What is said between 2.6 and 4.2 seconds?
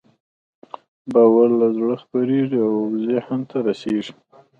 او ذهن ته رسېږي.